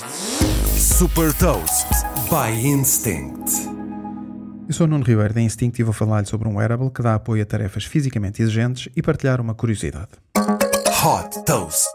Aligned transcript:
Super 0.00 1.34
Toast 1.34 1.86
by 2.30 2.66
Instinct. 2.66 3.52
Eu 4.66 4.72
sou 4.72 4.86
o 4.86 4.90
Nuno 4.90 5.04
Ribeiro 5.04 5.34
da 5.34 5.42
Instinct 5.42 5.78
e 5.78 5.84
vou 5.84 5.92
falar-lhe 5.92 6.26
sobre 6.26 6.48
um 6.48 6.56
wearable 6.56 6.90
que 6.90 7.02
dá 7.02 7.16
apoio 7.16 7.42
a 7.42 7.46
tarefas 7.46 7.84
fisicamente 7.84 8.40
exigentes 8.40 8.90
e 8.96 9.02
partilhar 9.02 9.42
uma 9.42 9.54
curiosidade. 9.54 10.08
Hot 11.04 11.44
Toast. 11.44 11.90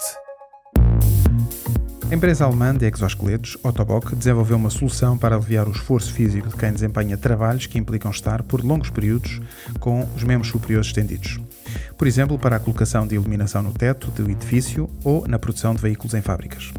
A 2.11 2.13
empresa 2.13 2.45
alemã 2.45 2.75
de 2.75 2.85
exoesqueletos, 2.85 3.57
Ottobock, 3.63 4.15
desenvolveu 4.15 4.57
uma 4.57 4.69
solução 4.69 5.17
para 5.17 5.35
aliviar 5.35 5.67
o 5.67 5.71
esforço 5.71 6.13
físico 6.13 6.49
de 6.49 6.55
quem 6.55 6.71
desempenha 6.71 7.17
trabalhos 7.17 7.65
que 7.65 7.79
implicam 7.79 8.11
estar 8.11 8.43
por 8.43 8.63
longos 8.63 8.91
períodos 8.91 9.41
com 9.79 10.07
os 10.15 10.23
membros 10.23 10.51
superiores 10.51 10.87
estendidos. 10.87 11.39
Por 11.97 12.05
exemplo, 12.05 12.37
para 12.37 12.57
a 12.57 12.59
colocação 12.59 13.07
de 13.07 13.15
iluminação 13.15 13.63
no 13.63 13.73
teto 13.73 14.11
do 14.11 14.29
edifício 14.29 14.87
ou 15.03 15.27
na 15.27 15.39
produção 15.39 15.73
de 15.73 15.81
veículos 15.81 16.13
em 16.13 16.21
fábricas. 16.21 16.71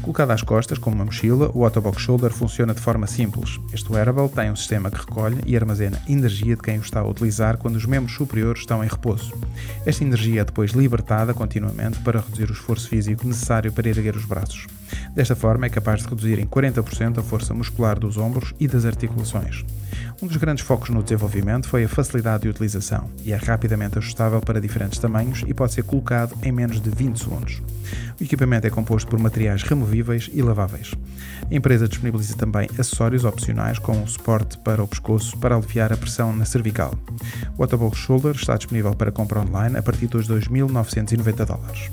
Colocado 0.00 0.32
às 0.32 0.42
costas, 0.42 0.78
como 0.78 0.96
uma 0.96 1.04
mochila, 1.04 1.50
o 1.54 1.64
Ottobock 1.64 2.00
Shoulder 2.00 2.32
funciona 2.32 2.74
de 2.74 2.80
forma 2.80 3.06
simples. 3.06 3.60
Este 3.72 3.92
wearable 3.92 4.28
tem 4.28 4.50
um 4.50 4.56
sistema 4.56 4.90
que 4.90 4.98
recolhe 4.98 5.38
e 5.46 5.56
armazena 5.56 6.00
energia 6.08 6.56
de 6.56 6.62
quem 6.62 6.78
o 6.78 6.82
está 6.82 7.00
a 7.00 7.06
utilizar 7.06 7.56
quando 7.56 7.76
os 7.76 7.86
membros 7.86 8.16
superiores 8.16 8.62
estão 8.62 8.82
em 8.82 8.88
repouso. 8.88 9.32
Esta 9.86 10.02
energia 10.02 10.40
é 10.40 10.44
depois 10.44 10.72
libertada 10.72 11.32
continuamente 11.32 12.00
para 12.00 12.20
reduzir 12.20 12.50
o 12.50 12.52
esforço 12.52 12.88
físico 12.88 13.26
necessário 13.26 13.72
para 13.72 13.88
erguer 13.88 14.16
os 14.16 14.24
braços. 14.24 14.66
Desta 15.14 15.36
forma, 15.36 15.66
é 15.66 15.68
capaz 15.68 16.02
de 16.02 16.08
reduzir 16.08 16.38
em 16.38 16.46
40% 16.46 17.18
a 17.18 17.22
força 17.22 17.54
muscular 17.54 17.98
dos 17.98 18.16
ombros 18.16 18.54
e 18.58 18.66
das 18.66 18.84
articulações. 18.84 19.64
Um 20.20 20.26
dos 20.26 20.36
grandes 20.36 20.64
focos 20.64 20.90
no 20.90 21.02
desenvolvimento 21.02 21.68
foi 21.68 21.84
a 21.84 21.88
facilidade 21.88 22.42
de 22.42 22.48
utilização 22.48 23.10
e 23.24 23.32
é 23.32 23.36
rapidamente 23.36 23.98
ajustável 23.98 24.40
para 24.40 24.60
diferentes 24.60 24.98
tamanhos 24.98 25.42
e 25.46 25.54
pode 25.54 25.72
ser 25.72 25.82
colocado 25.84 26.36
em 26.42 26.52
menos 26.52 26.80
de 26.80 26.90
20 26.90 27.18
segundos. 27.18 27.62
O 28.20 28.22
equipamento 28.22 28.66
é 28.66 28.70
composto 28.70 29.08
por 29.08 29.18
materiais 29.18 29.62
removíveis 29.62 30.30
e 30.32 30.42
laváveis. 30.42 30.92
A 31.50 31.54
empresa 31.54 31.88
disponibiliza 31.88 32.36
também 32.36 32.68
acessórios 32.78 33.24
opcionais 33.24 33.78
com 33.78 33.92
um 33.92 34.06
suporte 34.06 34.58
para 34.58 34.82
o 34.82 34.88
pescoço 34.88 35.36
para 35.38 35.56
aliviar 35.56 35.92
a 35.92 35.96
pressão 35.96 36.34
na 36.34 36.44
cervical. 36.44 36.94
O 37.56 37.62
Ottobock 37.62 37.96
Shoulder 37.96 38.34
está 38.34 38.56
disponível 38.56 38.94
para 38.94 39.12
compra 39.12 39.40
online 39.40 39.76
a 39.76 39.82
partir 39.82 40.06
dos 40.06 40.28
2.990 40.28 41.44
dólares. 41.44 41.90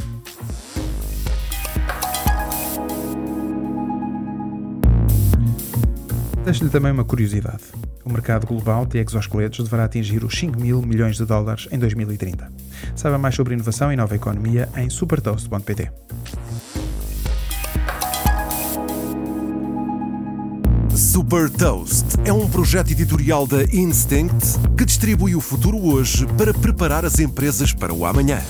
Deixo-lhe 6.49 6.71
também 6.71 6.91
uma 6.91 7.05
curiosidade. 7.05 7.61
O 8.03 8.11
mercado 8.11 8.47
global 8.47 8.83
de 8.83 8.97
exoesqueletos 8.97 9.63
deverá 9.63 9.83
atingir 9.83 10.23
os 10.23 10.35
5 10.35 10.59
mil 10.59 10.81
milhões 10.81 11.15
de 11.15 11.23
dólares 11.23 11.67
em 11.71 11.77
2030. 11.77 12.51
Saiba 12.95 13.19
mais 13.19 13.35
sobre 13.35 13.53
inovação 13.53 13.93
e 13.93 13.95
nova 13.95 14.15
economia 14.15 14.67
em 14.75 14.89
supertoast.pt. 14.89 15.91
Super 20.95 21.51
Toast 21.51 22.15
é 22.25 22.33
um 22.33 22.49
projeto 22.49 22.89
editorial 22.89 23.45
da 23.45 23.63
Instinct 23.65 24.57
que 24.75 24.85
distribui 24.85 25.35
o 25.35 25.41
futuro 25.41 25.77
hoje 25.77 26.25
para 26.35 26.51
preparar 26.51 27.05
as 27.05 27.19
empresas 27.19 27.73
para 27.73 27.93
o 27.93 28.07
amanhã. 28.07 28.41